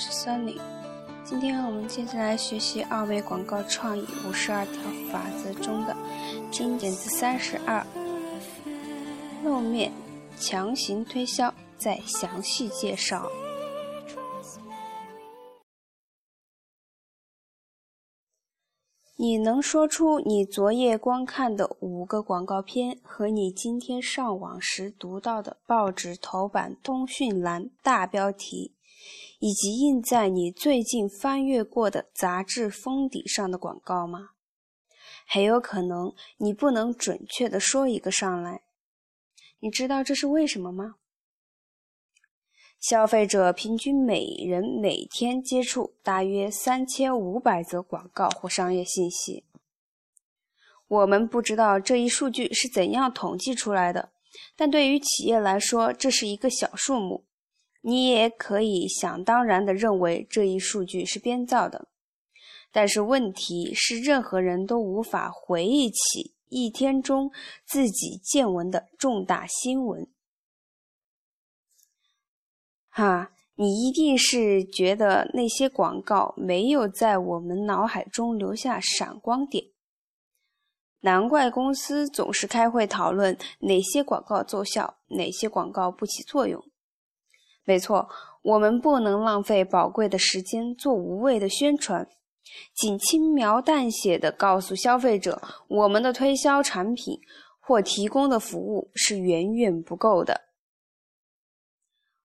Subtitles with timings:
[0.00, 0.58] 是 Sunny。
[1.22, 4.74] 今天我们接着来学习奥美广告创意五十二条
[5.12, 5.94] 法则中的
[6.50, 7.86] 经典字三十二：
[9.44, 9.92] 露面、
[10.38, 13.30] 强行推销、再详细介绍。
[19.16, 28.72] 你能说出你昨夜观看的五个广告片和你今天上网时读到的报纸头版通讯栏大标题，
[29.40, 34.30] 以及印在你最近翻阅过的杂志封底上的广告吗？
[35.26, 38.60] 很有可能你不能准确地说一个上来。
[39.60, 40.96] 你知道这是为什么吗？
[42.78, 49.44] 消费者平均每人每天接触大约三千五百则广告或商业信息。
[50.86, 54.12] 我们不知道这一数据是怎样统计出来的，
[54.54, 57.24] 但对于企业来说，这是一个小数目。
[57.82, 61.88] 你也可以想当然地认为这一数据是编造的。
[62.72, 67.32] 但是问题是，任何人都无法回忆起一天中
[67.66, 70.06] 自己见闻的重大新闻。
[72.88, 79.64] 哈，你一定是觉得那些广告没有在我们脑海中留下闪光点。
[81.00, 86.69] 难怪公司总是开会讨论哪些广告奏效，哪些广告不起作用。
[87.70, 88.08] 没错，
[88.42, 92.04] 我们不能浪费宝贵的时间做无谓的宣传，
[92.74, 97.20] 仅轻描淡写的告诉消费者我们的推销产品
[97.60, 100.40] 或提供的服务是远远不够的。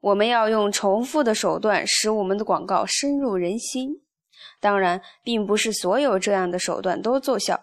[0.00, 4.02] 我们要用重复的手段使我们的广告深入人心。
[4.60, 7.58] 当然，并不是所有这样的手段都奏效。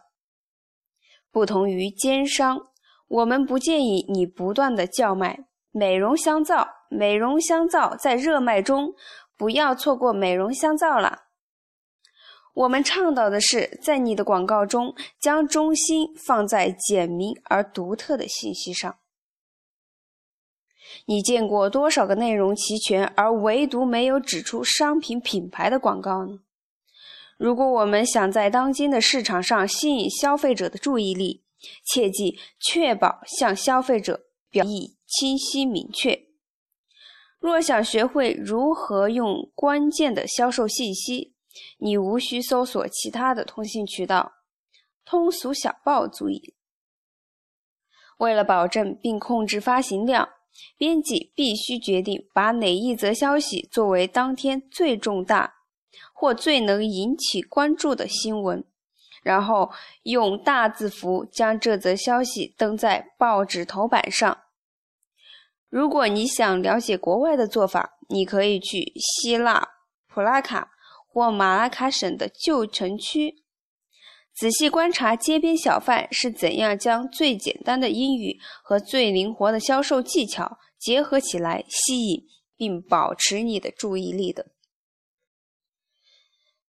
[1.31, 2.69] 不同于奸商，
[3.07, 5.45] 我们不建议你不断的叫卖
[5.77, 8.95] “美容香皂”，“美容香皂”在热卖中，
[9.37, 11.25] 不要错过“美容香皂”了。
[12.55, 18.97] 我们倡导的是，在你的广告中将中心放在简明而独特的信息上。
[21.05, 26.39] 你见过多少个内容齐全而唯独没有指出商品品牌的广告呢？
[27.37, 31.43] 如果我们想在当今的市场上吸引消费者的注意力，
[31.85, 36.27] 切记确保向消费者表意清晰明确。
[37.39, 41.33] 若想学会如何用关键的销售信息，
[41.79, 44.33] 你无需搜索其他的通信渠道，
[45.05, 46.53] 通俗小报足以。
[48.17, 50.29] 为了保证并控制发行量。
[50.75, 55.53] 编辑必须决定把哪一则消息作为当天最重大
[56.11, 58.65] 或最能引起关注的新闻，
[59.21, 64.45] 然后用大字符将这则消息登在报纸头版上。
[65.69, 69.67] 如果你想了解国外的做法，你可以去希腊
[70.07, 70.69] 普拉卡
[71.07, 73.43] 或马拉卡省的旧城区。
[74.33, 82.23] 仔细观察街边小贩是怎样将最简单的英语和最灵活的销售技巧结合起来，吸引
[82.55, 84.51] 并保持你的注意力的。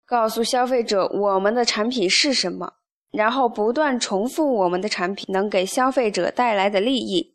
[0.05, 2.75] 告诉消费者我们的产品是什么，
[3.11, 7.34] 然后不断重复我们的产品能给消费者带来的利益，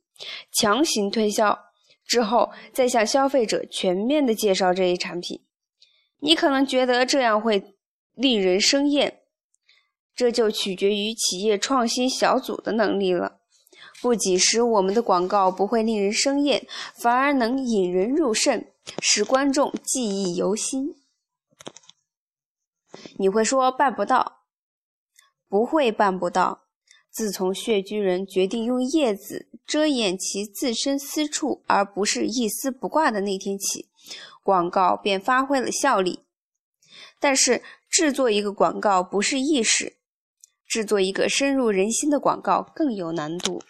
[0.51, 1.57] 强行推销
[2.05, 5.41] 之后，再向消费者全面的介绍这一产品。
[6.19, 7.75] 你可能觉得这样会
[8.13, 9.21] 令人生厌。
[10.15, 13.39] 这就取决于企业创新小组的能力了。
[14.01, 16.67] 不仅使我们的广告不会令人生厌，
[17.01, 18.65] 反而能引人入胜，
[19.01, 20.95] 使观众记忆犹新。
[23.17, 24.41] 你会说办不到？
[25.47, 26.65] 不会办不到。
[27.11, 33.89] 自从穴居人决定用叶子遮掩其自身私处，而不是一丝不挂的那天起，
[34.43, 36.23] 广告便发挥了效力。
[37.19, 39.97] 但是制作一个广告不是易事。
[40.65, 43.63] 制作一个深入人心的广告更有难度。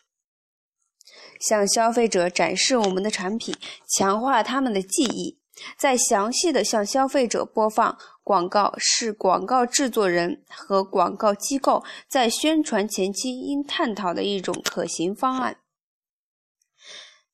[1.39, 3.55] 向消费者展示我们的产品，
[3.87, 5.38] 强化他们的记忆，
[5.77, 15.57] 再详细的向消费者播放广告，是广告制作人和广告机构在宣传前期应探讨的一种可行方案。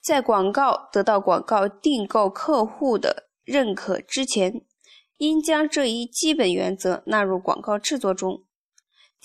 [0.02, 4.62] 在广告得到广告订购客户的认可之前，
[5.18, 8.45] 应将这一基本原则纳入广告制作中。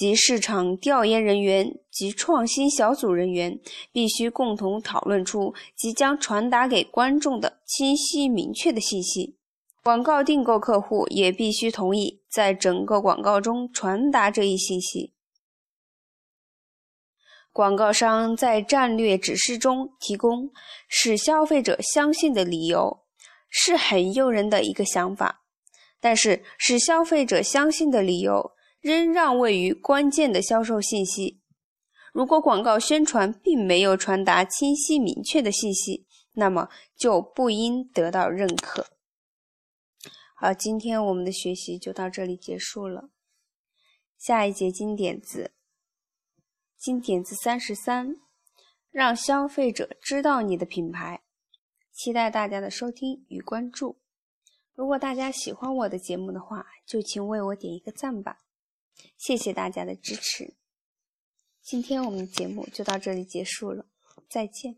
[0.00, 3.61] 及市场调研人员及创新小组人员
[3.93, 9.37] 必须共同讨论出即将传达给观众的清晰明确的信息。
[9.82, 15.12] 广告订购客户也必须同意在整个广告中传达这一信息。
[17.52, 20.50] 广告商在战略指示中提供
[20.88, 23.02] 使消费者相信的理由，
[23.50, 25.43] 是很诱人的一个想法。
[26.00, 31.41] 但是使消费者相信的理由仍让位于关键的销售信息。
[32.12, 38.87] 如果广告宣传并没有传达清晰明确的信息，那么就不应得到认可。
[40.35, 43.11] 好，今天我们的学习就到这里结束了。
[44.17, 45.53] 下一节金点子，
[46.79, 48.17] 金点子三十三，
[48.91, 51.23] 让消费者知道你的品牌。
[51.93, 54.00] 期待大家的收听与关注。
[54.75, 58.38] 如果大家喜欢我的节目的话，就请为我点一个赞吧。
[59.17, 60.55] 谢谢大家的支持。
[61.62, 63.87] 今天我们的节目就到这里结束了，
[64.29, 64.76] 再见。